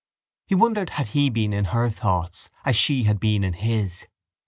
[0.47, 4.07] He wondered had he been in her thoughts as she had been in his.